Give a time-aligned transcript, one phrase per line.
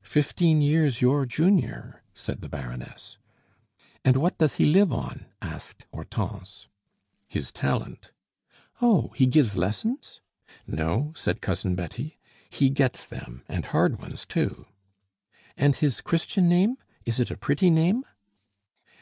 [0.00, 3.18] "Fifteen years your junior," said the Baroness.
[4.02, 6.66] "And what does he live on?" asked Hortense.
[7.28, 8.10] "His talent."
[8.80, 10.22] "Oh, he gives lessons?"
[10.66, 12.16] "No," said Cousin Betty;
[12.48, 14.64] "he gets them, and hard ones too!"
[15.58, 18.04] "And his Christian name is it a pretty name?"